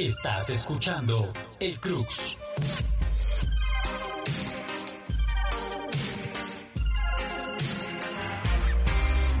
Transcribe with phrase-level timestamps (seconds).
[0.00, 2.38] Estás escuchando El Crux.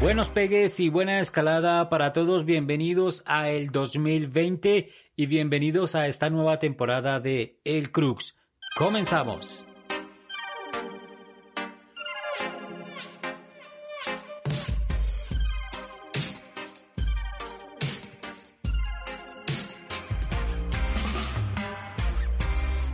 [0.02, 2.44] Buenos pegues y buena escalada para todos.
[2.44, 8.36] Bienvenidos a el 2020 y bienvenidos a esta nueva temporada de El Crux.
[8.76, 9.64] Comenzamos.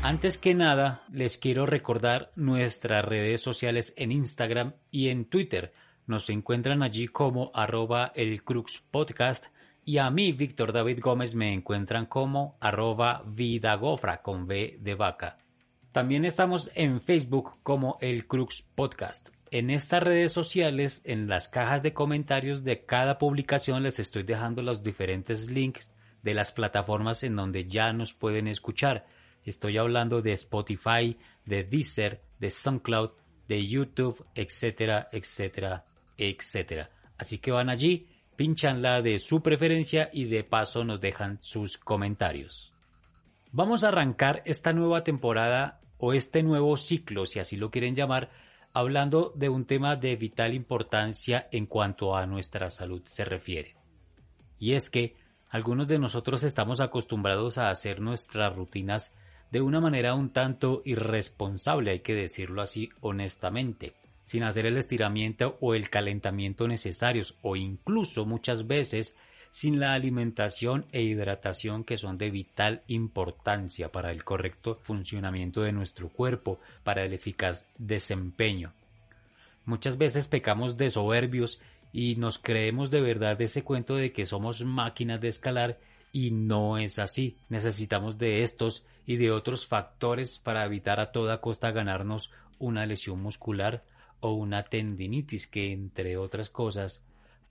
[0.08, 5.72] Antes que nada, les quiero recordar nuestras redes sociales en Instagram y en Twitter.
[6.06, 9.46] Nos encuentran allí como arroba el Crux Podcast
[9.84, 15.38] y a mí, Víctor David Gómez, me encuentran como arroba vidagofra con V de vaca.
[15.90, 19.30] También estamos en Facebook como el Crux Podcast.
[19.50, 24.62] En estas redes sociales, en las cajas de comentarios de cada publicación, les estoy dejando
[24.62, 25.90] los diferentes links
[26.22, 29.04] de las plataformas en donde ya nos pueden escuchar.
[29.46, 33.12] Estoy hablando de Spotify, de Deezer, de SoundCloud,
[33.48, 35.84] de YouTube, etcétera, etcétera,
[36.18, 36.90] etcétera.
[37.16, 41.78] Así que van allí pinchan la de su preferencia y de paso nos dejan sus
[41.78, 42.72] comentarios.
[43.52, 48.30] Vamos a arrancar esta nueva temporada o este nuevo ciclo, si así lo quieren llamar,
[48.72, 53.76] hablando de un tema de vital importancia en cuanto a nuestra salud se refiere.
[54.58, 55.14] Y es que
[55.48, 59.14] algunos de nosotros estamos acostumbrados a hacer nuestras rutinas
[59.50, 63.94] de una manera un tanto irresponsable, hay que decirlo así honestamente
[64.26, 69.14] sin hacer el estiramiento o el calentamiento necesarios o incluso muchas veces
[69.50, 75.70] sin la alimentación e hidratación que son de vital importancia para el correcto funcionamiento de
[75.70, 78.72] nuestro cuerpo, para el eficaz desempeño.
[79.64, 81.60] Muchas veces pecamos de soberbios
[81.92, 85.78] y nos creemos de verdad ese cuento de que somos máquinas de escalar
[86.12, 87.36] y no es así.
[87.48, 93.22] Necesitamos de estos y de otros factores para evitar a toda costa ganarnos una lesión
[93.22, 93.84] muscular,
[94.20, 97.00] o una tendinitis que, entre otras cosas,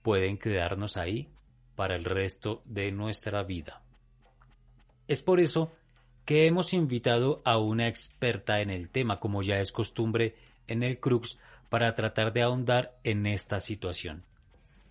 [0.02, 1.28] pueden quedarnos ahí
[1.74, 3.82] para el resto de nuestra vida.
[5.08, 5.72] Es por eso
[6.24, 10.34] que hemos invitado a una experta en el tema, como ya es costumbre
[10.66, 11.38] en el Crux,
[11.68, 14.24] para tratar de ahondar en esta situación.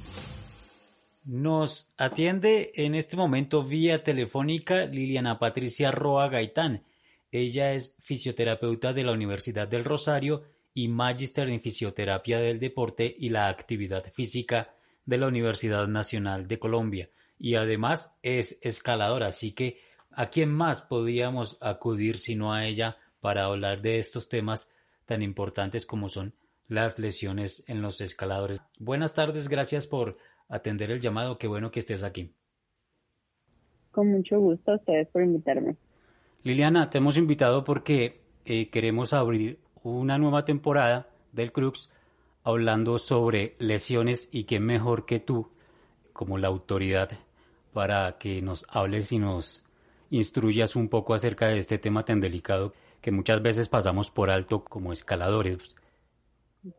[1.25, 6.85] Nos atiende en este momento vía telefónica Liliana Patricia Roa Gaitán.
[7.33, 10.45] Ella es fisioterapeuta de la Universidad del Rosario
[10.81, 14.73] y magíster en fisioterapia del deporte y la actividad física
[15.05, 17.11] de la Universidad Nacional de Colombia.
[17.39, 19.79] Y además es escaladora, así que
[20.11, 24.71] ¿a quién más podríamos acudir sino a ella para hablar de estos temas
[25.05, 26.33] tan importantes como son
[26.67, 28.63] las lesiones en los escaladores?
[28.79, 30.17] Buenas tardes, gracias por
[30.49, 31.37] atender el llamado.
[31.37, 32.33] Qué bueno que estés aquí.
[33.91, 35.77] Con mucho gusto a ustedes por invitarme.
[36.43, 41.91] Liliana, te hemos invitado porque eh, queremos abrir una nueva temporada del Crux
[42.43, 45.49] hablando sobre lesiones y qué mejor que tú,
[46.13, 47.11] como la autoridad,
[47.73, 49.65] para que nos hables y nos
[50.11, 54.65] instruyas un poco acerca de este tema tan delicado que muchas veces pasamos por alto
[54.65, 55.59] como escaladores.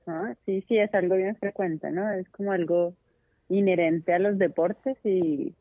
[0.05, 2.11] Ah, sí, sí, es algo bien frecuente, ¿no?
[2.11, 2.93] Es como algo
[3.49, 5.55] inherente a los deportes y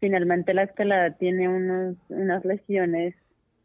[0.00, 3.14] finalmente la escalada tiene unos, unas lesiones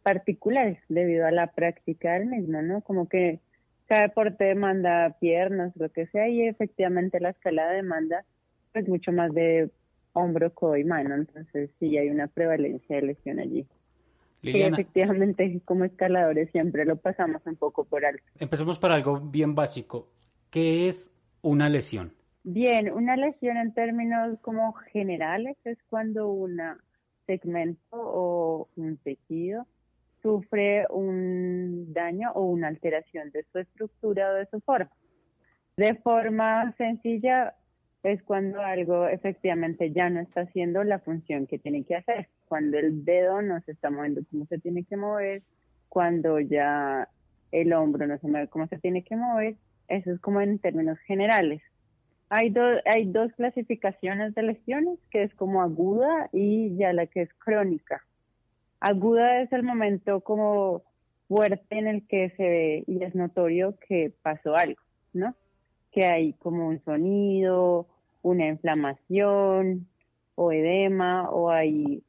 [0.07, 2.80] particulares debido a la práctica del mismo, ¿no?
[2.80, 3.42] Como que
[3.88, 8.24] cada deporte demanda piernas, lo que sea, y efectivamente la escalada demanda
[8.71, 9.69] pues mucho más de
[10.13, 13.68] hombro, codo y mano, entonces sí hay una prevalencia de lesión allí.
[14.44, 18.24] Sí, efectivamente, como escaladores siempre lo pasamos un poco por alto.
[18.39, 20.07] Empecemos por algo bien básico.
[20.50, 21.12] ¿Qué es
[21.42, 22.13] una lesión?
[22.45, 26.62] Bien, una lesión en términos como generales es cuando un
[27.25, 29.68] segmento o un tejido
[30.28, 34.92] sufre un daño o una alteración de su estructura o de su forma.
[35.78, 37.56] De forma sencilla
[38.04, 42.78] es cuando algo efectivamente ya no está haciendo la función que tiene que hacer, cuando
[42.78, 45.44] el dedo no se está moviendo como se tiene que mover,
[45.88, 47.08] cuando ya
[47.54, 49.56] el hombro no se mueve como se tiene que mover,
[49.88, 51.62] eso es como en términos generales.
[52.30, 52.54] Hay,
[52.86, 58.04] hay dos clasificaciones de lesiones, que es como aguda y ya la que es crónica.
[58.80, 60.84] Aguda es el momento como
[61.28, 64.82] fuerte en el que se ve y es notorio que pasó algo,
[65.14, 65.36] ¿no?
[65.92, 67.88] Que hay como un sonido,
[68.22, 69.88] una inflamación
[70.36, 72.04] o edema o hay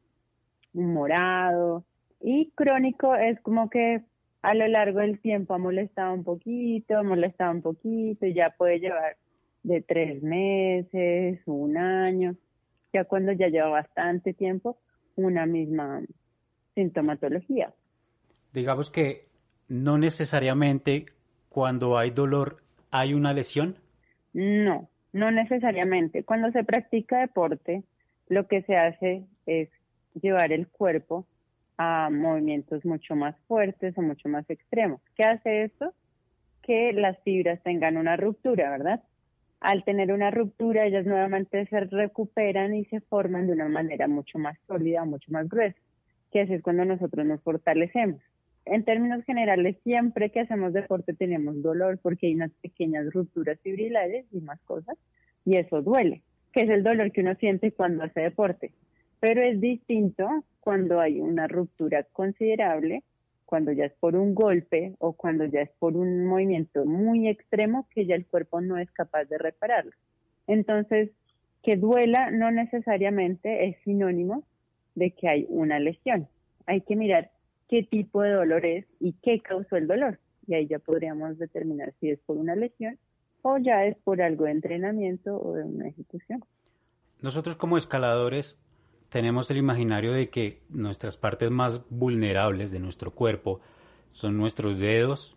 [0.74, 1.84] un morado.
[2.20, 4.02] Y crónico es como que
[4.42, 8.50] a lo largo del tiempo ha molestado un poquito, ha molestado un poquito y ya
[8.50, 9.16] puede llevar
[9.62, 12.36] de tres meses, un año,
[12.92, 14.78] ya cuando ya lleva bastante tiempo
[15.16, 16.02] una misma
[16.78, 17.72] sintomatología.
[18.52, 19.26] Digamos que
[19.66, 21.06] no necesariamente
[21.48, 22.58] cuando hay dolor
[22.92, 23.76] hay una lesión.
[24.32, 26.22] No, no necesariamente.
[26.22, 27.82] Cuando se practica deporte,
[28.28, 29.68] lo que se hace es
[30.22, 31.26] llevar el cuerpo
[31.78, 35.00] a movimientos mucho más fuertes o mucho más extremos.
[35.16, 35.92] ¿Qué hace esto?
[36.62, 39.02] Que las fibras tengan una ruptura, ¿verdad?
[39.58, 44.38] Al tener una ruptura, ellas nuevamente se recuperan y se forman de una manera mucho
[44.38, 45.76] más sólida, mucho más gruesa
[46.30, 48.20] que así es cuando nosotros nos fortalecemos.
[48.64, 54.26] En términos generales, siempre que hacemos deporte tenemos dolor porque hay unas pequeñas rupturas fibrilares
[54.30, 54.96] y más cosas,
[55.44, 56.22] y eso duele,
[56.52, 58.72] que es el dolor que uno siente cuando hace deporte.
[59.20, 63.02] Pero es distinto cuando hay una ruptura considerable,
[63.46, 67.88] cuando ya es por un golpe o cuando ya es por un movimiento muy extremo
[67.94, 69.92] que ya el cuerpo no es capaz de repararlo.
[70.46, 71.10] Entonces,
[71.62, 74.44] que duela no necesariamente es sinónimo
[74.98, 76.28] de que hay una lesión.
[76.66, 77.30] Hay que mirar
[77.68, 80.18] qué tipo de dolor es y qué causó el dolor.
[80.46, 82.98] Y ahí ya podríamos determinar si es por una lesión
[83.42, 86.44] o ya es por algo de entrenamiento o de una ejecución.
[87.20, 88.56] Nosotros como escaladores
[89.08, 93.60] tenemos el imaginario de que nuestras partes más vulnerables de nuestro cuerpo
[94.12, 95.36] son nuestros dedos,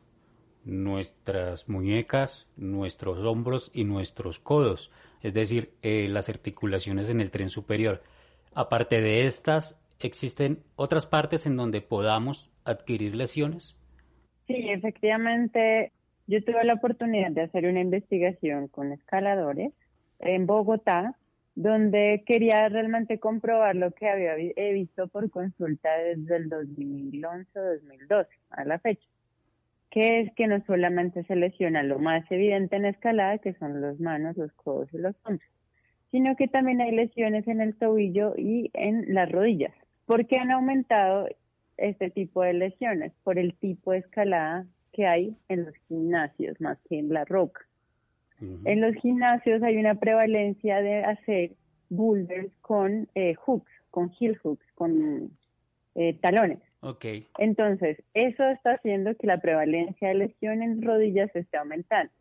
[0.63, 4.91] nuestras muñecas, nuestros hombros y nuestros codos,
[5.21, 8.03] es decir, eh, las articulaciones en el tren superior.
[8.53, 13.75] Aparte de estas, ¿existen otras partes en donde podamos adquirir lesiones?
[14.47, 15.93] Sí, efectivamente,
[16.27, 19.71] yo tuve la oportunidad de hacer una investigación con escaladores
[20.19, 21.15] en Bogotá,
[21.55, 28.65] donde quería realmente comprobar lo que había he visto por consulta desde el 2011-2012 a
[28.65, 29.07] la fecha,
[29.89, 33.99] que es que no solamente se lesiona lo más evidente en escalada, que son las
[33.99, 35.49] manos, los codos y los hombros,
[36.11, 39.73] sino que también hay lesiones en el tobillo y en las rodillas.
[40.05, 41.27] ¿Por qué han aumentado
[41.77, 43.13] este tipo de lesiones?
[43.23, 47.61] Por el tipo de escalada que hay en los gimnasios más que en la roca.
[48.65, 51.51] En los gimnasios hay una prevalencia de hacer
[51.89, 55.29] boulders con eh, hooks, con heel hooks, con
[55.93, 56.57] eh, talones.
[56.79, 57.27] Okay.
[57.37, 62.11] Entonces, eso está haciendo que la prevalencia de lesión en rodillas esté aumentando.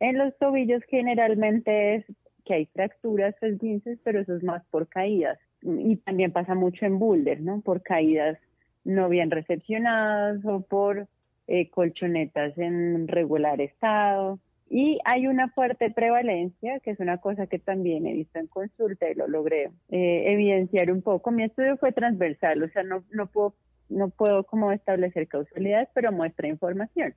[0.00, 2.04] En los tobillos generalmente es
[2.50, 5.38] que hay fracturas, esguinces, pero eso es más por caídas.
[5.62, 7.60] Y también pasa mucho en boulder, ¿no?
[7.60, 8.38] Por caídas
[8.82, 11.06] no bien recepcionadas o por
[11.46, 14.40] eh, colchonetas en regular estado.
[14.68, 19.08] Y hay una fuerte prevalencia, que es una cosa que también he visto en consulta
[19.08, 21.30] y lo logré eh, evidenciar un poco.
[21.30, 23.54] Mi estudio fue transversal, o sea, no, no puedo
[23.90, 27.14] no puedo como establecer causalidades, pero muestra información.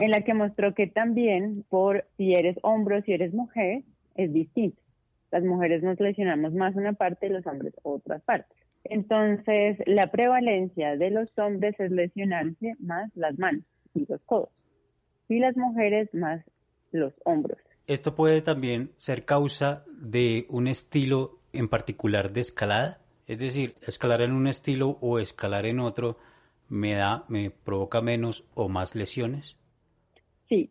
[0.00, 3.82] En la que mostró que también por si eres hombre o si eres mujer,
[4.16, 4.80] es distinto.
[5.30, 8.54] Las mujeres nos lesionamos más una parte y los hombres otra parte.
[8.84, 14.50] Entonces, la prevalencia de los hombres es lesionarse más las manos y los codos.
[15.28, 16.44] Y las mujeres más
[16.92, 17.58] los hombros.
[17.86, 23.00] ¿Esto puede también ser causa de un estilo en particular de escalada?
[23.26, 26.16] Es decir, escalar en un estilo o escalar en otro
[26.68, 29.56] me da, me provoca menos o más lesiones.
[30.48, 30.70] Sí,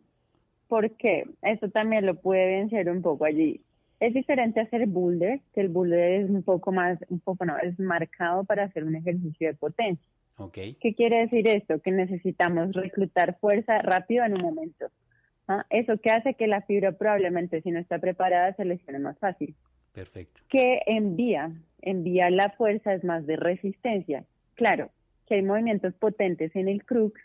[0.68, 3.60] porque Eso también lo puede vencer un poco allí.
[3.98, 7.78] Es diferente hacer boulder, que el boulder es un poco más, un poco no, es
[7.78, 10.06] marcado para hacer un ejercicio de potencia.
[10.38, 10.74] Okay.
[10.74, 11.80] ¿Qué quiere decir esto?
[11.80, 14.86] Que necesitamos reclutar fuerza rápido en un momento.
[15.48, 15.64] ¿Ah?
[15.70, 19.54] Eso que hace que la fibra probablemente si no está preparada se lesione más fácil.
[19.94, 20.42] Perfecto.
[20.50, 21.52] ¿Qué envía?
[21.80, 24.24] Envía la fuerza es más de resistencia.
[24.56, 24.90] Claro,
[25.26, 27.18] que hay movimientos potentes en el crux,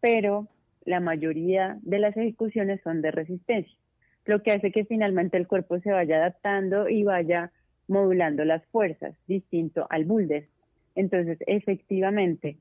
[0.00, 0.48] pero
[0.84, 3.76] la mayoría de las ejecuciones son de resistencia,
[4.24, 7.52] lo que hace que finalmente el cuerpo se vaya adaptando y vaya
[7.88, 10.48] modulando las fuerzas, distinto al boulder.
[10.94, 12.58] Entonces, efectivamente,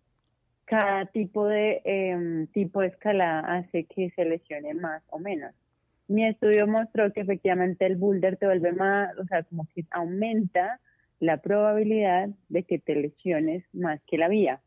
[0.65, 5.53] cada tipo de em, tipo de escalada hace que se lesione más o menos.
[6.07, 10.79] Mi estudio mostró que efectivamente el boulder te vuelve más, o sea, como que aumenta
[11.19, 14.61] la probabilidad de que te lesiones más que la vía.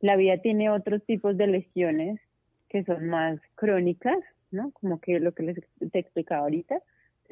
[0.00, 2.20] La vía tiene otros tipos de lesiones
[2.68, 4.18] que son más crónicas,
[4.50, 4.70] ¿no?
[4.72, 5.56] Como que lo que les
[5.90, 6.80] te explicaba ahorita,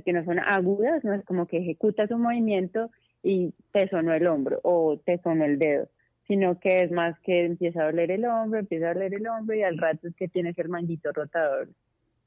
[0.04, 2.90] que no son agudas, no es como que ejecutas un movimiento
[3.22, 5.88] y te sonó el hombro o te sonó el dedo,
[6.26, 9.56] sino que es más que empieza a doler el hombro, empieza a doler el hombro
[9.56, 11.74] y al rato es que tienes el manguito rotador un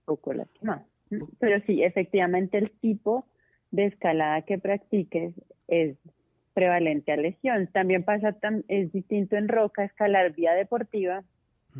[0.06, 0.84] poco lastimado.
[1.40, 3.26] Pero sí, efectivamente el tipo
[3.72, 5.34] de escalada que practiques
[5.68, 5.98] es
[6.54, 7.68] prevalente a lesión.
[7.68, 8.36] También pasa,
[8.68, 11.24] es distinto en roca escalar vía deportiva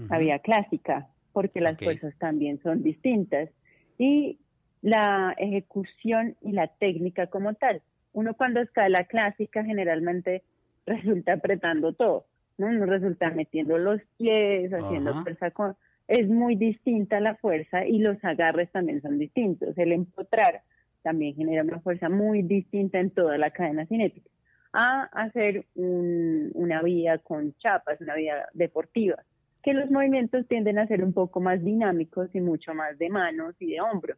[0.10, 1.08] a vía clásica,
[1.38, 3.52] porque las fuerzas también son distintas.
[4.00, 4.40] Y
[4.82, 7.84] la ejecución y la técnica como tal.
[8.12, 10.42] Uno cuando escala clásica generalmente
[10.88, 12.26] resulta apretando todo,
[12.58, 12.66] ¿no?
[12.66, 15.76] Uno resulta metiendo los pies, haciendo fuerza con...
[16.08, 19.78] Es muy distinta la fuerza y los agarres también son distintos.
[19.78, 20.62] El empotrar
[21.04, 24.28] también genera una fuerza muy distinta en toda la cadena cinética
[24.74, 29.24] a hacer una vía con chapas, una vía deportiva,
[29.64, 33.56] que los movimientos tienden a ser un poco más dinámicos y mucho más de manos
[33.60, 34.18] y de hombros,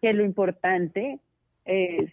[0.00, 1.20] que lo importante
[1.64, 2.10] es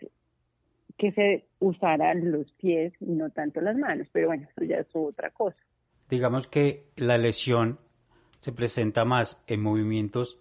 [0.97, 4.87] que se usaran los pies y no tanto las manos, pero bueno, eso ya es
[4.93, 5.57] otra cosa.
[6.09, 7.79] Digamos que la lesión
[8.41, 10.39] se presenta más en movimientos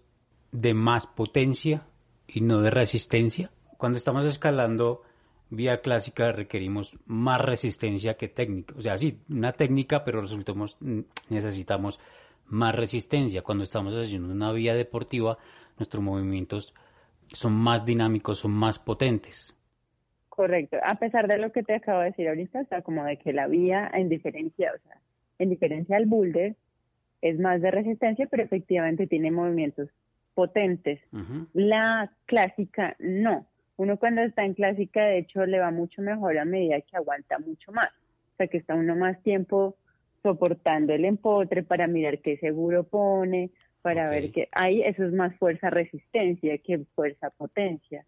[0.51, 1.87] de más potencia
[2.27, 3.51] y no de resistencia.
[3.77, 5.03] Cuando estamos escalando
[5.49, 8.73] vía clásica requerimos más resistencia que técnica.
[8.77, 11.99] O sea, sí, una técnica, pero resultamos, mm, necesitamos
[12.47, 13.41] más resistencia.
[13.41, 15.37] Cuando estamos haciendo una vía deportiva,
[15.77, 16.73] nuestros movimientos
[17.27, 19.55] son más dinámicos, son más potentes.
[20.29, 20.77] Correcto.
[20.83, 23.33] A pesar de lo que te acabo de decir ahorita, o sea, como de que
[23.33, 24.97] la vía, en diferencia, o sea,
[25.37, 26.55] en diferencia al boulder,
[27.21, 29.89] es más de resistencia, pero efectivamente tiene movimientos
[30.33, 31.01] potentes.
[31.53, 33.45] La clásica no.
[33.79, 37.39] Uno cuando está en clásica, de hecho, le va mucho mejor a medida que aguanta
[37.39, 37.89] mucho más.
[38.33, 39.77] O sea, que está uno más tiempo
[40.21, 45.33] soportando el empotre para mirar qué seguro pone, para ver que ahí eso es más
[45.37, 48.03] fuerza resistencia que fuerza potencia.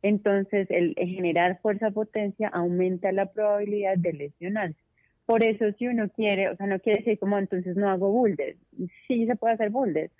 [0.00, 4.78] Entonces, el generar fuerza potencia aumenta la probabilidad de lesionarse.
[5.24, 8.54] Por eso, si uno quiere, o sea, no quiere decir como entonces no hago boulder.
[9.08, 10.12] Sí se puede hacer boulder,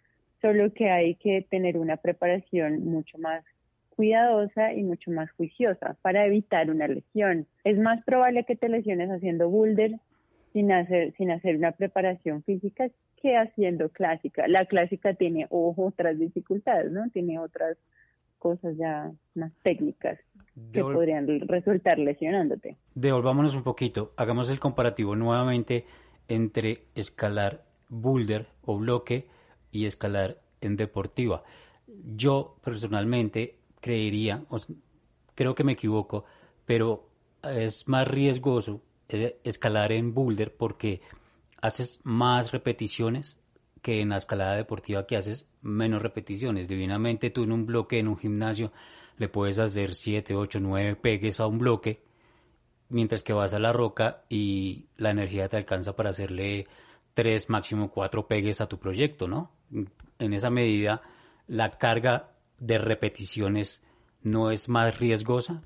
[0.42, 3.44] solo que hay que tener una preparación mucho más
[3.96, 7.46] cuidadosa y mucho más juiciosa para evitar una lesión.
[7.64, 9.98] Es más probable que te lesiones haciendo boulder
[10.52, 12.88] sin hacer, sin hacer una preparación física
[13.20, 14.46] que haciendo clásica.
[14.46, 17.08] La clásica tiene, ojo, otras dificultades, ¿no?
[17.10, 17.76] Tiene otras
[18.38, 20.18] cosas ya más técnicas
[20.72, 22.76] que podrían resultar lesionándote.
[22.94, 25.84] Devolvámonos un poquito, hagamos el comparativo nuevamente
[26.28, 29.26] entre escalar boulder o bloque
[29.70, 31.42] y escalar en deportiva.
[32.16, 34.44] Yo personalmente creería,
[35.34, 36.24] creo que me equivoco,
[36.64, 37.08] pero
[37.42, 41.00] es más riesgoso escalar en boulder porque
[41.60, 43.36] haces más repeticiones
[43.82, 46.66] que en la escalada deportiva que haces menos repeticiones.
[46.66, 48.72] Divinamente tú en un bloque, en un gimnasio,
[49.16, 52.02] le puedes hacer 7, 8, 9 pegues a un bloque,
[52.88, 56.66] mientras que vas a la roca y la energía te alcanza para hacerle
[57.14, 59.52] 3, máximo 4 pegues a tu proyecto, ¿no?
[60.18, 61.02] En esa medida,
[61.46, 63.82] la carga de repeticiones
[64.22, 65.62] no es más riesgosa.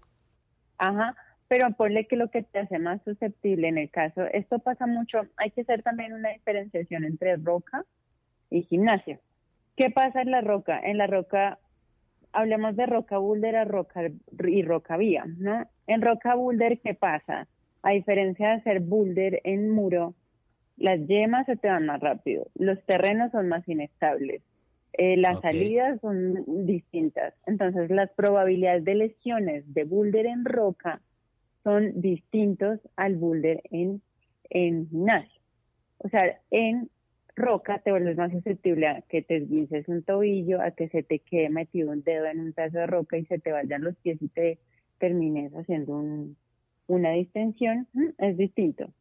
[0.79, 1.15] Ajá,
[1.49, 5.21] pero ponle que lo que te hace más susceptible en el caso, esto pasa mucho,
[5.37, 7.85] hay que hacer también una diferenciación entre roca
[8.51, 9.19] y gimnasio.
[9.77, 10.79] ¿Qué pasa en la roca?
[10.79, 11.59] En la roca,
[12.33, 14.03] hablemos de roca boulder roca
[14.47, 15.67] y roca vía, ¿no?
[15.87, 17.49] En roca boulder, ¿qué pasa?
[17.83, 20.15] A diferencia de hacer boulder en muro,
[20.77, 24.43] las yemas se te van más rápido, los terrenos son más inestables,
[25.03, 27.33] eh, las salidas son distintas.
[27.47, 31.01] Entonces, las probabilidades de lesiones de boulder en roca
[31.65, 34.03] son distintos al boulder en,
[34.51, 35.41] en gimnasio.
[35.97, 36.91] O sea, en
[37.35, 41.21] roca, te vuelves más susceptible a que te esguinces un tobillo, a que se te
[41.21, 44.21] quede metido un dedo en un pedazo de roca y se te vayan los pies
[44.21, 44.59] y te
[44.99, 46.37] termines haciendo un,
[46.89, 47.89] una distensión,
[48.19, 48.93] es distinto.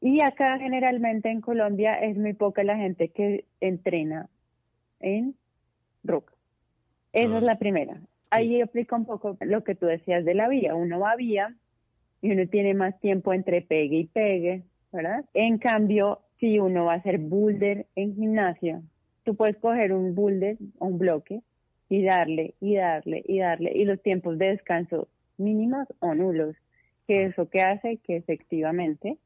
[0.00, 4.28] Y acá generalmente en Colombia es muy poca la gente que entrena
[5.00, 5.34] en
[6.02, 6.34] roca.
[7.12, 8.00] Esa es la primera.
[8.30, 10.74] Ahí explica un poco lo que tú decías de la vía.
[10.74, 11.54] Uno va a vía
[12.20, 15.24] y uno tiene más tiempo entre pegue y pegue, ¿verdad?
[15.34, 18.82] En cambio, si uno va a hacer boulder en gimnasio,
[19.24, 21.42] tú puedes coger un boulder o un bloque
[21.88, 26.56] y darle y darle y darle y los tiempos de descanso mínimos o nulos,
[27.06, 29.18] que eso que hace que efectivamente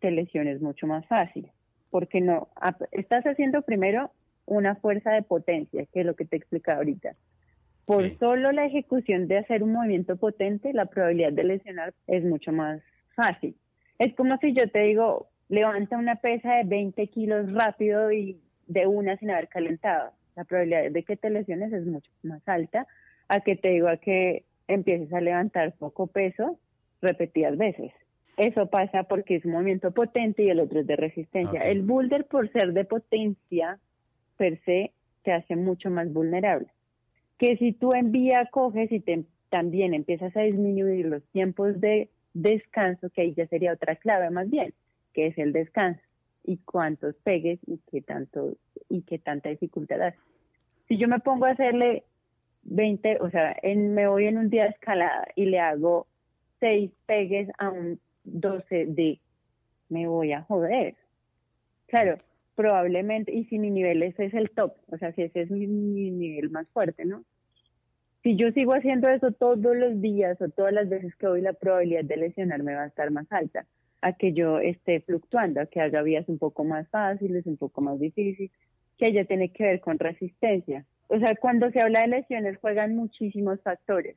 [0.00, 1.48] te lesiones mucho más fácil,
[1.90, 2.48] porque no,
[2.90, 4.10] estás haciendo primero
[4.46, 7.14] una fuerza de potencia, que es lo que te explicaba ahorita.
[7.84, 12.52] Por solo la ejecución de hacer un movimiento potente, la probabilidad de lesionar es mucho
[12.52, 12.80] más
[13.14, 13.56] fácil.
[13.98, 18.86] Es como si yo te digo, levanta una pesa de 20 kilos rápido y de
[18.86, 20.12] una sin haber calentado.
[20.36, 22.86] La probabilidad de que te lesiones es mucho más alta
[23.28, 26.58] a que te digo a que empieces a levantar poco peso
[27.00, 27.92] repetidas veces.
[28.36, 31.60] Eso pasa porque es un movimiento potente y el otro es de resistencia.
[31.60, 33.78] El boulder, por ser de potencia,
[34.36, 36.68] per se, te hace mucho más vulnerable.
[37.38, 42.08] Que si tú en vía coges y te, también empiezas a disminuir los tiempos de
[42.34, 44.72] descanso, que ahí ya sería otra clave más bien,
[45.12, 46.00] que es el descanso
[46.44, 48.56] y cuántos pegues y qué tanto
[48.88, 50.18] y qué tanta dificultad hace.
[50.88, 52.04] Si yo me pongo a hacerle
[52.64, 56.06] 20, o sea, en, me voy en un día de escalada y le hago
[56.60, 59.20] 6 pegues a un 12 de,
[59.88, 60.94] me voy a joder.
[61.86, 62.18] Claro,
[62.54, 65.66] probablemente, y si mi nivel ese es el top, o sea, si ese es mi,
[65.66, 67.24] nivel más fuerte, ¿no?
[68.22, 71.54] Si yo sigo haciendo eso todos los días o todas las veces que voy, la
[71.54, 73.66] probabilidad de lesionarme va a estar más alta
[74.00, 77.80] a que yo esté fluctuando, a que haga vías un poco más fáciles, un poco
[77.80, 78.50] más difíciles,
[78.98, 80.84] que ella tiene que ver con resistencia.
[81.08, 84.16] O sea, cuando se habla de lesiones juegan muchísimos factores,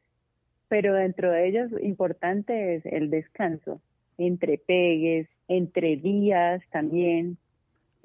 [0.68, 3.82] pero dentro de ellos importante es el descanso,
[4.18, 7.38] entre pegues, entre días también,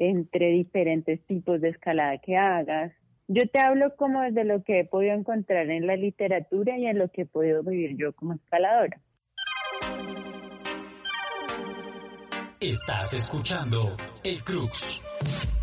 [0.01, 2.93] entre diferentes tipos de escalada que hagas.
[3.29, 6.99] Yo te hablo como desde lo que he podido encontrar en la literatura y en
[6.99, 9.01] lo que he podido vivir yo como escaladora.
[12.59, 13.79] Estás escuchando
[14.25, 15.60] El Crux.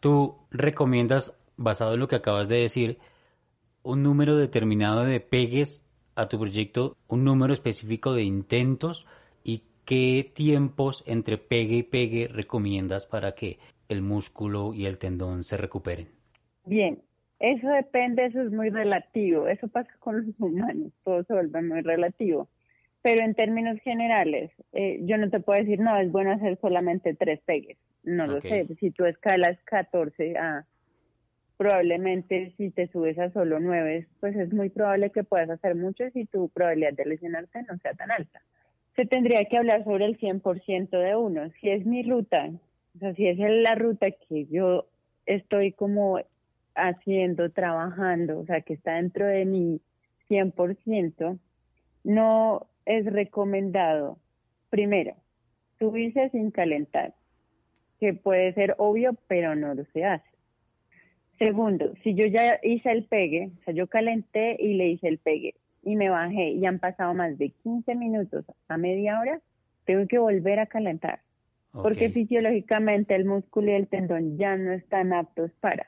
[0.00, 2.98] ¿Tú recomiendas, basado en lo que acabas de decir,
[3.84, 5.84] un número determinado de pegues
[6.16, 9.06] a tu proyecto, un número específico de intentos
[9.86, 15.56] qué tiempos entre pegue y pegue recomiendas para que el músculo y el tendón se
[15.56, 16.08] recuperen?
[16.64, 16.98] Bien,
[17.38, 21.80] eso depende, eso es muy relativo, eso pasa con los humanos, todo se vuelve muy
[21.80, 22.48] relativo.
[23.02, 27.14] Pero en términos generales, eh, yo no te puedo decir, no, es bueno hacer solamente
[27.14, 27.78] tres pegues.
[28.02, 28.66] No lo sé.
[28.80, 30.66] Si tú escalas 14 a
[31.56, 36.10] probablemente si te subes a solo 9, pues es muy probable que puedas hacer mucho
[36.10, 38.42] si tu probabilidad de lesionarte no sea tan alta.
[38.96, 41.50] Se tendría que hablar sobre el 100% de uno.
[41.60, 42.50] Si es mi ruta,
[42.96, 44.86] o sea, si es la ruta que yo
[45.26, 46.18] estoy como
[46.74, 49.80] haciendo, trabajando, o sea, que está dentro de mi
[50.30, 51.38] 100%,
[52.04, 54.18] no es recomendado,
[54.70, 55.14] primero,
[55.78, 57.14] subirse sin calentar
[58.00, 60.28] que puede ser obvio, pero no lo se hace.
[61.38, 65.18] Segundo, si yo ya hice el pegue, o sea, yo calenté y le hice el
[65.18, 65.54] pegue
[65.86, 69.40] y me bajé y han pasado más de 15 minutos a media hora,
[69.84, 71.20] tengo que volver a calentar.
[71.70, 75.86] Porque fisiológicamente el músculo y el tendón ya no están aptos para.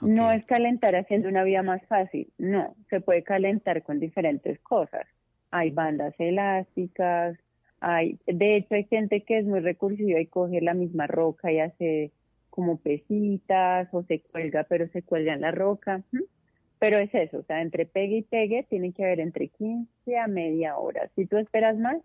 [0.00, 5.06] No es calentar haciendo una vía más fácil, no, se puede calentar con diferentes cosas.
[5.50, 7.36] Hay bandas elásticas,
[7.80, 11.58] hay, de hecho, hay gente que es muy recursiva y coge la misma roca y
[11.58, 12.12] hace
[12.48, 16.02] como pesitas o se cuelga, pero se cuelga en la roca.
[16.80, 20.26] Pero es eso, o sea, entre pegue y pegue tiene que haber entre 15 a
[20.26, 21.10] media hora.
[21.14, 21.98] Si tú esperas más,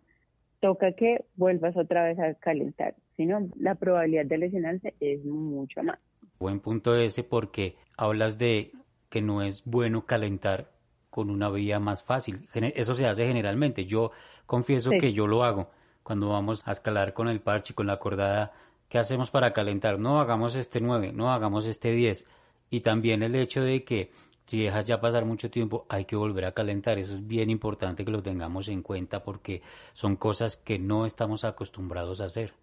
[0.60, 2.94] toca que vuelvas otra vez a calentar.
[3.16, 5.98] Si no, la probabilidad de lesionarse es mucho más.
[6.40, 8.74] Buen punto ese porque hablas de
[9.10, 10.70] que no es bueno calentar
[11.10, 12.50] con una vía más fácil.
[12.54, 13.86] Eso se hace generalmente.
[13.86, 14.12] Yo
[14.46, 15.70] confieso que yo lo hago
[16.04, 18.52] cuando vamos a escalar con el parche, con la cordada.
[18.90, 19.98] ¿Qué hacemos para calentar?
[20.00, 22.26] No hagamos este 9, no hagamos este 10.
[22.70, 24.12] Y también el hecho de que
[24.46, 26.98] si dejas ya pasar mucho tiempo, hay que volver a calentar.
[26.98, 29.62] Eso es bien importante que lo tengamos en cuenta porque
[29.94, 32.54] son cosas que no estamos acostumbrados a hacer.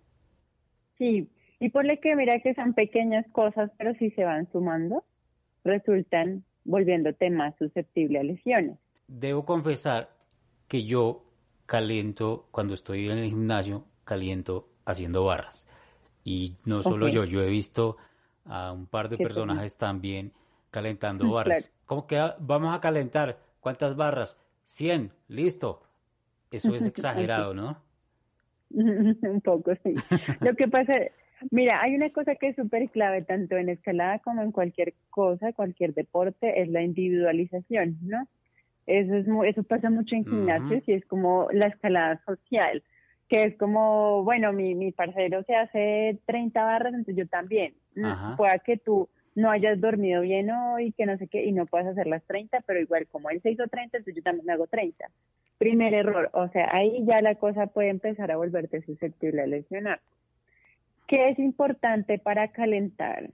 [0.99, 5.05] Sí, y por lo que mira que son pequeñas cosas, pero si se van sumando,
[5.65, 8.79] resultan volviéndote más susceptible a lesiones.
[9.09, 10.11] Debo confesar
[10.69, 11.25] que yo
[11.67, 15.67] caliento cuando estoy en el gimnasio, caliento haciendo barras.
[16.25, 17.97] Y no solo yo, yo he visto
[18.45, 20.33] a un par de personajes también
[20.73, 21.71] calentando mm, barras.
[21.87, 23.39] ¿Cómo que vamos a calentar?
[23.61, 24.37] ¿Cuántas barras?
[24.67, 25.83] 100, listo.
[26.51, 27.77] Eso es exagerado, ¿no?
[28.71, 29.95] un poco, sí.
[30.41, 30.95] Lo que pasa,
[31.51, 35.53] mira, hay una cosa que es súper clave tanto en escalada como en cualquier cosa,
[35.53, 38.27] cualquier deporte, es la individualización, ¿no?
[38.87, 42.83] Eso, es eso pasa mucho en gimnasios y es como la escalada social,
[43.29, 47.75] que es como, bueno, mi, mi parcero se hace 30 barras, entonces yo también.
[48.37, 51.87] Pueda que tú no hayas dormido bien hoy, que no sé qué, y no puedas
[51.89, 55.07] hacer las 30, pero igual como él se hizo 30, entonces yo también hago 30.
[55.59, 60.01] Primer error, o sea, ahí ya la cosa puede empezar a volverte susceptible a lesionar.
[61.07, 63.31] ¿Qué es importante para calentar?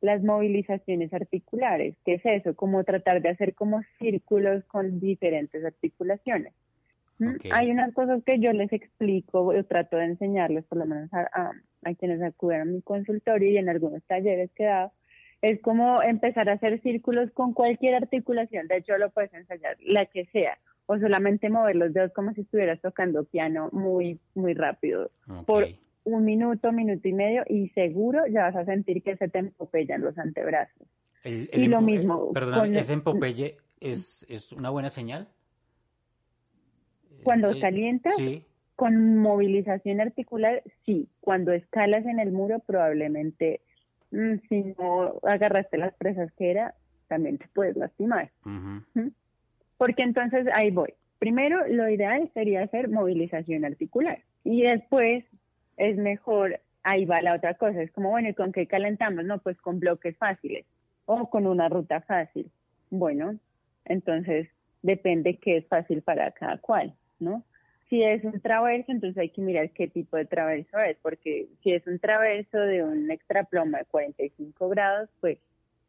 [0.00, 2.56] Las movilizaciones articulares, ¿qué es eso?
[2.56, 6.52] Como tratar de hacer como círculos con diferentes articulaciones.
[7.18, 7.36] ¿Mm?
[7.52, 11.28] Hay unas cosas que yo les explico, yo trato de enseñarles por lo menos a,
[11.32, 11.52] a,
[11.84, 14.92] a quienes acuden a mi consultorio y en algunos talleres que he dado,
[15.42, 18.68] es como empezar a hacer círculos con cualquier articulación.
[18.68, 20.56] De hecho, lo puedes ensayar, la que sea.
[20.86, 25.10] O solamente mover los dedos como si estuvieras tocando piano muy, muy rápido.
[25.46, 25.66] Por
[26.04, 30.02] un minuto, minuto y medio, y seguro ya vas a sentir que se te empopellan
[30.02, 30.86] los antebrazos.
[31.24, 32.32] y lo mismo.
[32.32, 35.28] perdón, ¿ese empopelle es, es una buena señal?
[37.24, 38.14] Cuando eh, calientas,
[38.76, 41.08] con movilización articular, sí.
[41.20, 43.60] Cuando escalas en el muro, probablemente
[44.48, 46.74] si no agarraste las presas que era,
[47.08, 48.30] también te puedes lastimar.
[49.78, 50.94] Porque entonces ahí voy.
[51.18, 54.18] Primero, lo ideal sería hacer movilización articular.
[54.44, 55.24] Y después
[55.76, 59.24] es mejor, ahí va la otra cosa, es como, bueno, ¿y con qué calentamos?
[59.24, 60.66] No, pues con bloques fáciles
[61.06, 62.50] o con una ruta fácil.
[62.90, 63.38] Bueno,
[63.84, 64.48] entonces
[64.82, 67.44] depende qué es fácil para cada cual, ¿no?
[67.92, 71.72] Si es un traverso, entonces hay que mirar qué tipo de traverso es, porque si
[71.72, 75.36] es un traverso de un extra ploma de 45 grados, pues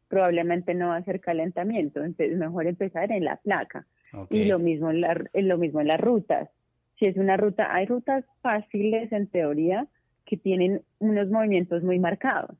[0.08, 3.86] probablemente no va a ser calentamiento, entonces es mejor empezar en la placa.
[4.28, 6.50] Y lo mismo en, la, lo mismo en las rutas.
[6.98, 9.86] Si es una ruta, hay rutas fáciles en teoría
[10.26, 12.54] que tienen unos movimientos muy marcados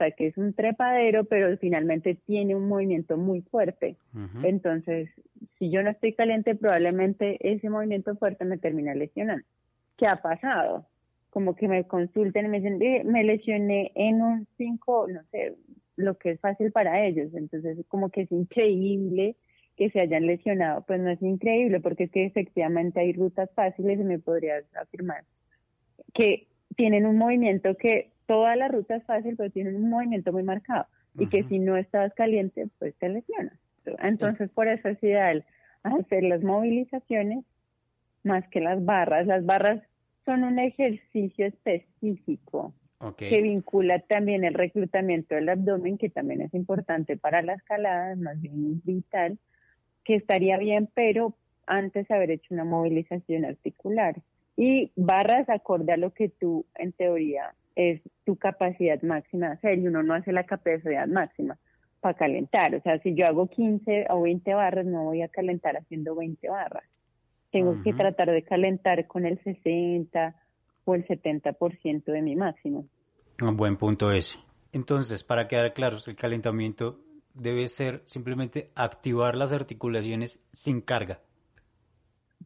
[0.00, 3.96] sea, que es un trepadero, pero finalmente tiene un movimiento muy fuerte.
[4.42, 5.10] Entonces,
[5.58, 9.44] si yo no estoy caliente, probablemente ese movimiento fuerte me termina lesionando.
[9.96, 10.86] ¿Qué ha pasado?
[11.30, 15.54] Como que me consulten y me dicen, me lesioné en un 5, no sé,
[15.96, 17.34] lo que es fácil para ellos.
[17.34, 19.36] Entonces, como que es increíble
[19.76, 20.84] que se hayan lesionado.
[20.86, 25.24] Pues no es increíble, porque es que efectivamente hay rutas fáciles y me podrías afirmar
[26.14, 30.44] que tienen un movimiento que toda la ruta es fácil, pero tienen un movimiento muy
[30.44, 30.86] marcado
[31.18, 33.58] y que si no estás caliente, pues te lesionas.
[33.98, 35.44] Entonces, por eso es ideal
[35.82, 37.44] hacer las movilizaciones
[38.22, 39.26] más que las barras.
[39.26, 39.82] Las barras
[40.24, 42.72] son un ejercicio específico
[43.16, 48.40] que vincula también el reclutamiento del abdomen, que también es importante para la escalada, más
[48.40, 49.40] bien vital,
[50.04, 51.34] que estaría bien, pero
[51.66, 54.22] antes de haber hecho una movilización articular.
[54.56, 59.78] Y barras acorde a lo que tú, en teoría, es tu capacidad máxima de hacer
[59.78, 61.58] y uno no hace la capacidad máxima
[62.00, 62.74] para calentar.
[62.74, 66.48] O sea, si yo hago 15 o 20 barras, no voy a calentar haciendo 20
[66.48, 66.84] barras.
[67.52, 70.36] Tengo que tratar de calentar con el 60
[70.84, 72.86] o el 70% de mi máximo.
[73.42, 74.38] Un buen punto ese.
[74.72, 77.00] Entonces, para quedar claros, el calentamiento
[77.34, 81.20] debe ser simplemente activar las articulaciones sin carga.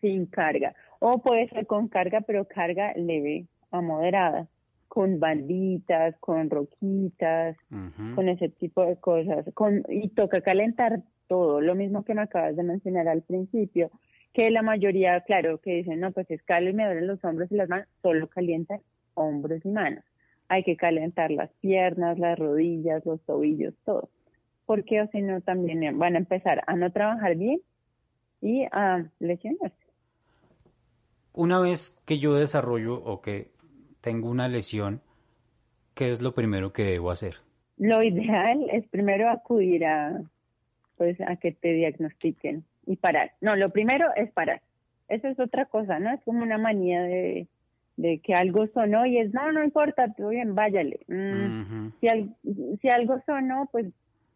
[0.00, 0.74] Sin carga.
[1.00, 4.48] O puede ser con carga, pero carga leve a moderada
[4.94, 7.56] con banditas, con roquitas,
[8.14, 9.44] con ese tipo de cosas.
[9.52, 13.90] Con, y toca calentar todo, lo mismo que me acabas de mencionar al principio,
[14.32, 17.56] que la mayoría, claro, que dicen, no, pues escalo y me duelen los hombros y
[17.56, 18.82] las manos, solo calientan
[19.14, 20.04] hombros y manos.
[20.46, 24.10] Hay que calentar las piernas, las rodillas, los tobillos, todo.
[24.64, 27.60] Porque o si no, también van a empezar a no trabajar bien
[28.40, 29.74] y a lesionarse.
[31.32, 33.53] Una vez que yo desarrollo o que
[34.04, 35.00] tengo una lesión,
[35.94, 37.36] ¿qué es lo primero que debo hacer?
[37.78, 40.20] Lo ideal es primero acudir a,
[40.98, 43.32] pues, a que te diagnostiquen y parar.
[43.40, 44.60] No, lo primero es parar.
[45.08, 46.12] Eso es otra cosa, ¿no?
[46.12, 47.48] Es como una manía de,
[48.22, 51.00] que algo sonó y es, no, no importa, todo bien, váyale.
[51.08, 53.86] Mm, si, si algo sonó, pues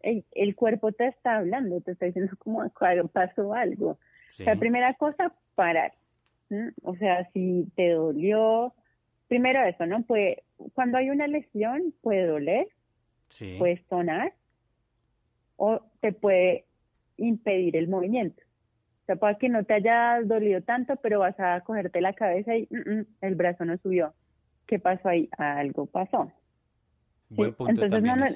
[0.01, 2.67] el, cuerpo te está hablando, te está diciendo como
[3.13, 3.99] pasó algo.
[4.39, 5.93] La primera cosa, parar.
[6.81, 8.73] O sea, si te dolió,
[9.29, 10.03] primero eso, ¿no?
[10.03, 10.37] Pues
[10.73, 12.67] cuando hay una lesión puede doler,
[13.57, 14.33] puede sonar
[15.55, 16.65] o te puede
[17.15, 18.41] impedir el movimiento.
[19.03, 22.55] O sea, puede que no te haya dolido tanto, pero vas a cogerte la cabeza
[22.57, 24.13] y mm, mm, el brazo no subió.
[24.67, 25.29] ¿Qué pasó ahí?
[25.37, 26.31] Algo pasó.
[27.37, 28.27] Entonces no, no,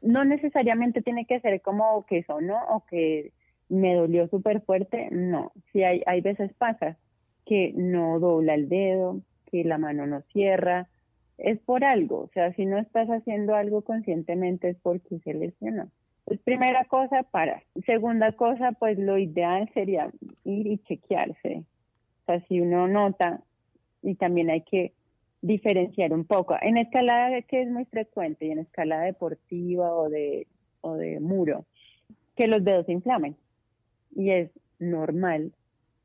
[0.00, 2.58] no, necesariamente tiene que ser como que eso, ¿no?
[2.68, 3.32] O que
[3.68, 5.08] me dolió súper fuerte.
[5.10, 6.96] No, si hay, hay veces pasa
[7.44, 9.20] que no dobla el dedo,
[9.52, 10.88] que la mano no cierra,
[11.38, 12.20] es por algo.
[12.20, 15.90] O sea, si no estás haciendo algo conscientemente es porque se lesionó.
[16.24, 17.62] Pues primera cosa, para.
[17.84, 20.10] Segunda cosa, pues lo ideal sería
[20.44, 21.64] ir y chequearse.
[22.22, 23.42] O sea, si uno nota,
[24.02, 24.92] y también hay que
[25.42, 26.56] diferenciar un poco.
[26.60, 30.46] En escalada, que es muy frecuente, y en escalada deportiva o de,
[30.80, 31.66] o de muro,
[32.36, 33.36] que los dedos se inflamen.
[34.14, 35.52] Y es normal,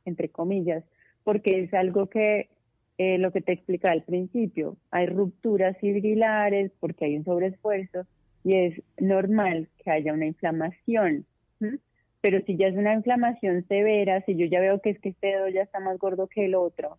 [0.05, 0.83] entre comillas,
[1.23, 2.49] porque es algo que,
[2.97, 8.05] eh, lo que te explicaba al principio, hay rupturas fibrilares porque hay un sobreesfuerzo
[8.43, 11.25] y es normal que haya una inflamación.
[12.21, 15.27] Pero si ya es una inflamación severa, si yo ya veo que es que este
[15.27, 16.97] dedo ya está más gordo que el otro,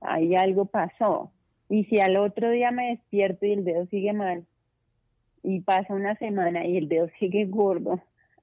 [0.00, 1.30] ahí algo pasó.
[1.68, 4.44] Y si al otro día me despierto y el dedo sigue mal,
[5.42, 8.00] y pasa una semana y el dedo sigue gordo,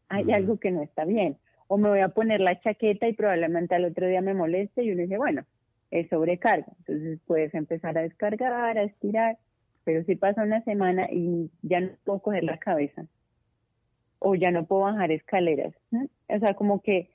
[0.08, 1.38] hay algo que no está bien.
[1.68, 4.92] O me voy a poner la chaqueta y probablemente al otro día me moleste y
[4.92, 5.44] uno dice, bueno,
[5.92, 6.72] es sobrecarga.
[6.80, 9.38] Entonces puedes empezar a descargar, a estirar,
[9.84, 13.06] pero si pasa una semana y ya no puedo coger la cabeza
[14.20, 15.74] o ya no puedo bajar escaleras.
[15.92, 17.10] O sea, como que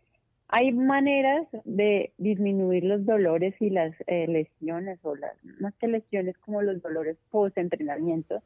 [0.48, 6.36] hay maneras de disminuir los dolores y las eh, lesiones, o las más que lesiones
[6.38, 8.42] como los dolores post-entrenamiento,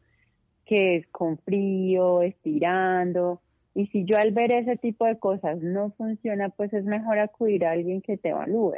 [0.67, 3.41] que es con frío, estirando.
[3.75, 7.65] Y si yo al ver ese tipo de cosas no funciona, pues es mejor acudir
[7.65, 8.77] a alguien que te evalúe.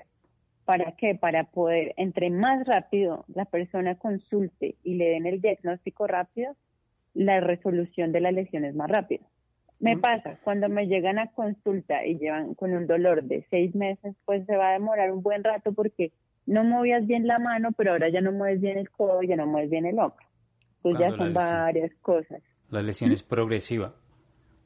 [0.65, 1.15] ¿Para qué?
[1.15, 6.55] Para poder, entre más rápido la persona consulte y le den el diagnóstico rápido,
[7.15, 9.27] la resolución de la lesión es más rápida.
[9.81, 14.15] Me pasa, cuando me llegan a consulta y llevan con un dolor de seis meses,
[14.25, 16.13] pues se va a demorar un buen rato porque
[16.47, 19.47] no movías bien la mano, pero ahora ya no mueves bien el codo, ya no
[19.47, 20.25] mueves bien el hombro.
[20.83, 22.41] Pues ya son varias cosas.
[22.71, 23.93] La lesión es progresiva.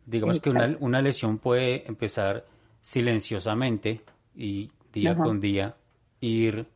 [0.05, 2.45] Digamos que una, una, lesión puede empezar
[2.81, 4.03] silenciosamente
[4.35, 5.75] y día con día
[6.21, 6.67] ir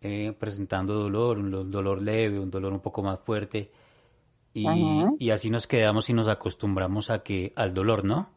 [0.00, 3.70] eh, presentando dolor, un dolor leve, un dolor un poco más fuerte
[4.54, 8.28] y, así nos quedamos y nos acostumbramos a que al dolor, ¿no?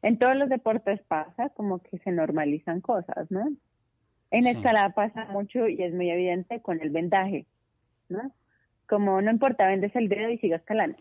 [0.00, 3.44] En todos los deportes pasa como que se normalizan cosas, ¿no?
[4.30, 7.46] En escalada pasa mucho y es muy evidente con el vendaje,
[8.08, 8.32] ¿no?
[8.88, 10.96] Como no importa, vendes el dedo y sigas escalando.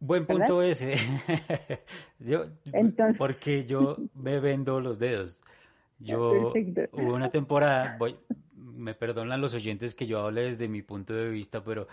[0.00, 0.94] Buen punto ese.
[2.18, 2.46] yo,
[3.18, 5.42] porque yo me vendo los dedos.
[6.04, 6.52] Yo
[6.92, 8.16] hubo una temporada, voy,
[8.56, 11.86] me perdonan los oyentes que yo hable desde mi punto de vista, pero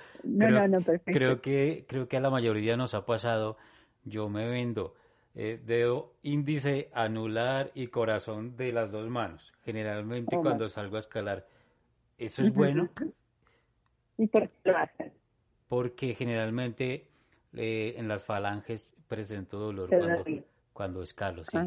[1.05, 3.57] creo, que creo que a la mayoría nos ha pasado.
[4.05, 4.95] Yo me vendo
[5.35, 9.53] eh, dedo índice, anular y corazón de las dos manos.
[9.63, 11.45] Generalmente oh, cuando salgo a escalar,
[12.17, 12.89] eso es bueno.
[14.17, 15.13] ¿Y por qué lo haces?
[15.67, 17.07] Porque generalmente
[17.53, 20.25] eh, en las falanges presento dolor cuando,
[20.73, 21.57] cuando escalo, sí.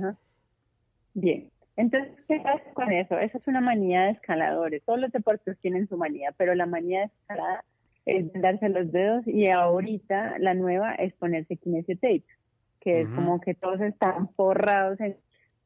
[1.14, 1.51] Bien.
[1.76, 3.18] Entonces, ¿qué pasa con eso?
[3.18, 4.82] Esa es una manía de escaladores.
[4.84, 7.64] Todos los deportes tienen su manía, pero la manía de escalada
[8.04, 12.24] es darse los dedos y ahorita la nueva es ponerse kinesio tape,
[12.80, 14.98] que es como que todos están forrados.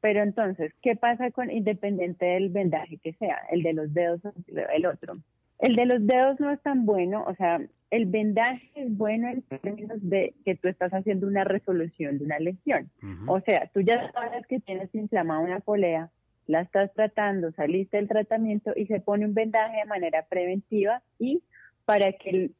[0.01, 4.33] Pero entonces, ¿qué pasa con independiente del vendaje que sea, el de los dedos o
[4.73, 5.16] el otro?
[5.59, 9.42] El de los dedos no es tan bueno, o sea, el vendaje es bueno en
[9.42, 12.90] términos de que tú estás haciendo una resolución de una lesión.
[13.27, 16.11] O sea, tú ya sabes que tienes inflamada una polea,
[16.47, 21.42] la estás tratando, saliste del tratamiento y se pone un vendaje de manera preventiva y
[21.85, 22.51] para que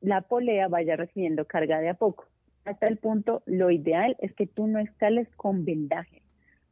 [0.00, 2.26] la polea vaya recibiendo carga de a poco.
[2.64, 6.22] Hasta el punto, lo ideal es que tú no escales con vendaje.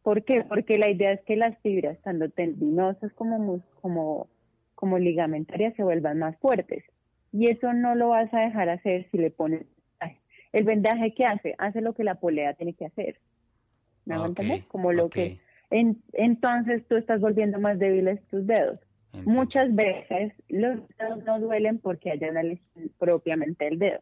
[0.02, 0.42] ¿Por qué?
[0.42, 4.28] Porque la idea es que las fibras, tanto tendinosas como, como,
[4.74, 6.84] como ligamentarias, se vuelvan más fuertes
[7.32, 9.66] y eso no lo vas a dejar hacer si le pones
[10.52, 13.16] el vendaje que hace, hace lo que la polea tiene que hacer.
[14.04, 15.40] ¿Me okay, Como lo que
[16.12, 18.78] entonces tú estás volviendo más débiles tus dedos.
[19.24, 24.00] Muchas veces los dedos no duelen porque haya una lesión propiamente del dedo.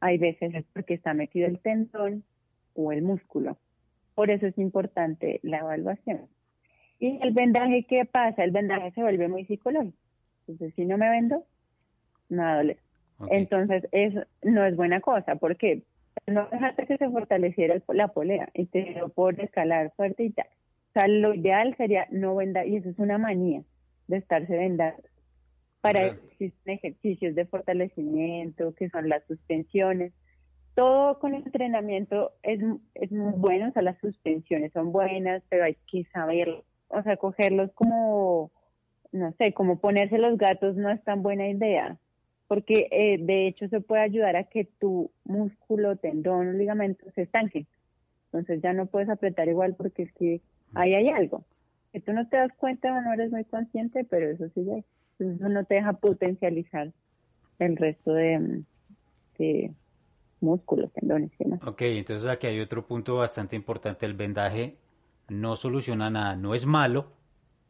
[0.00, 2.24] Hay veces es porque está metido el tendón
[2.74, 3.56] o el músculo.
[4.14, 6.28] Por eso es importante la evaluación.
[6.98, 8.44] Y el vendaje, ¿qué pasa?
[8.44, 9.96] El vendaje se vuelve muy psicológico.
[10.46, 11.44] Entonces, si no me vendo,
[12.28, 12.62] nada
[13.30, 15.36] Entonces, eso no es buena cosa.
[15.36, 15.82] ¿Por qué?
[16.26, 20.46] no dejaste que se fortaleciera la polea y te dio por escalar fuerte y tal.
[20.46, 23.62] O sea, lo ideal sería no vendar, y eso es una manía
[24.06, 25.02] de estarse vendando.
[25.80, 30.12] Para eso existen ejercicios de fortalecimiento, que son las suspensiones.
[30.74, 32.60] Todo con el entrenamiento es,
[32.94, 37.16] es muy bueno, o sea, las suspensiones son buenas, pero hay que saber, o sea,
[37.16, 38.50] cogerlos como,
[39.14, 41.98] no sé, como ponerse los gatos no es tan buena idea
[42.46, 47.22] porque eh, de hecho se puede ayudar a que tu músculo, tendón o ligamento se
[47.22, 47.66] estanque.
[48.26, 50.40] Entonces ya no puedes apretar igual porque es que
[50.74, 51.44] ahí hay algo.
[51.92, 54.60] Que tú no te das cuenta o no eres muy consciente, pero eso sí.
[54.60, 56.92] Entonces eso no te deja potencializar
[57.60, 58.62] el resto de,
[60.40, 61.60] músculos, tendones y demás.
[61.66, 64.04] Ok, entonces aquí hay otro punto bastante importante.
[64.04, 64.76] El vendaje
[65.28, 66.36] no soluciona nada.
[66.36, 67.12] No es malo,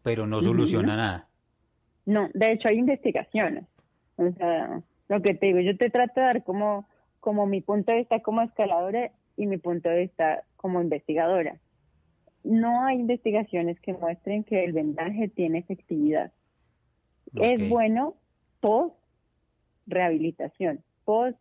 [0.03, 1.29] pero no soluciona nada.
[2.07, 3.65] No, de hecho hay investigaciones
[4.17, 6.87] o sea, lo que te digo, yo te trato de dar como,
[7.21, 11.57] como mi punto de vista como escaladora y mi punto de vista como investigadora.
[12.43, 16.33] No hay investigaciones que muestren que el vendaje tiene efectividad.
[17.35, 18.15] Es bueno
[18.61, 18.95] post
[19.87, 21.39] rehabilitación, post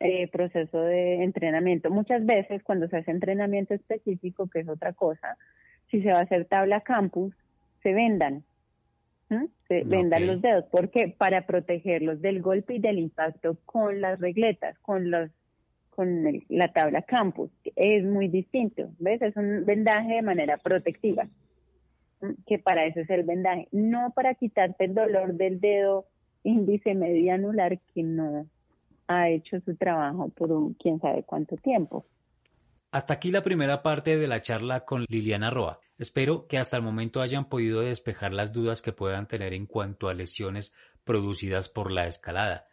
[0.00, 1.90] eh, proceso de entrenamiento.
[1.90, 5.38] Muchas veces cuando se hace entrenamiento específico, que es otra cosa,
[5.90, 7.32] si se va a hacer tabla campus,
[7.82, 8.44] se vendan
[9.68, 10.64] se vendan los dedos.
[10.70, 15.30] porque Para protegerlos del golpe y del impacto con las regletas, con los
[15.90, 17.50] con la tabla campus.
[17.76, 19.20] Es muy distinto, ¿ves?
[19.20, 21.28] Es un vendaje de manera protectiva,
[22.46, 26.06] que para eso es el vendaje, no para quitarte el dolor del dedo
[26.42, 28.46] índice medio anular que no
[29.08, 32.06] ha hecho su trabajo por un quién sabe cuánto tiempo.
[32.92, 35.80] Hasta aquí la primera parte de la charla con Liliana Roa.
[36.00, 40.08] Espero que hasta el momento hayan podido despejar las dudas que puedan tener en cuanto
[40.08, 40.72] a lesiones
[41.04, 42.68] producidas por la escalada.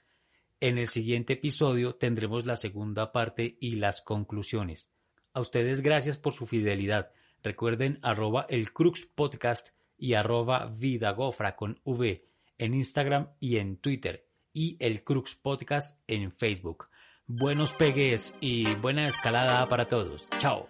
[0.62, 4.94] En el siguiente episodio tendremos la segunda parte y las conclusiones.
[5.34, 7.12] A ustedes gracias por su fidelidad.
[7.44, 12.24] Recuerden arroba el Crux Podcast y arroba Vidagofra con V
[12.58, 16.88] en Instagram y en Twitter y el Crux Podcast en Facebook.
[17.26, 20.26] Buenos pegues y buena escalada para todos.
[20.40, 20.70] Chao.